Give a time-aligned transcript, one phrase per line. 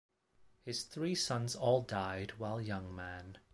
[0.65, 3.37] His three sons all died while young men.